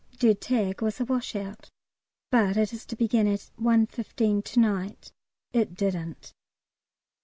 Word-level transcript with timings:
Der 0.19 0.33
Tag 0.39 0.81
was 0.81 0.99
a 0.99 1.05
wash 1.05 1.35
out, 1.35 1.69
but 2.31 2.57
it 2.57 2.73
is 2.73 2.87
to 2.87 2.95
begin 2.95 3.27
at 3.27 3.51
1.15 3.59 4.43
to 4.45 4.59
night. 4.59 5.11
(It 5.53 5.75
didn't!) 5.75 6.33